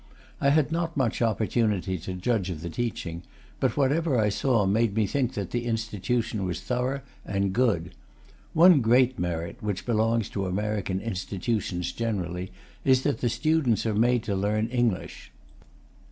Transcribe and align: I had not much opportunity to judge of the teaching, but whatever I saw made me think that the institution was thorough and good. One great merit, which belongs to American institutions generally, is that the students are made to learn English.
I 0.41 0.49
had 0.49 0.71
not 0.71 0.97
much 0.97 1.21
opportunity 1.21 1.99
to 1.99 2.13
judge 2.13 2.49
of 2.49 2.61
the 2.61 2.71
teaching, 2.71 3.21
but 3.59 3.77
whatever 3.77 4.17
I 4.17 4.29
saw 4.29 4.65
made 4.65 4.95
me 4.95 5.05
think 5.05 5.35
that 5.35 5.51
the 5.51 5.67
institution 5.67 6.43
was 6.43 6.59
thorough 6.59 7.01
and 7.23 7.53
good. 7.53 7.93
One 8.53 8.81
great 8.81 9.19
merit, 9.19 9.57
which 9.61 9.85
belongs 9.85 10.27
to 10.29 10.47
American 10.47 11.01
institutions 11.01 11.91
generally, 11.91 12.51
is 12.83 13.03
that 13.03 13.19
the 13.19 13.29
students 13.29 13.85
are 13.85 13.93
made 13.93 14.23
to 14.23 14.35
learn 14.35 14.69
English. 14.69 15.31